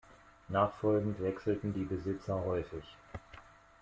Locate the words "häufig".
2.43-2.83